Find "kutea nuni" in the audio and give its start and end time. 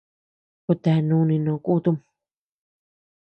0.65-1.37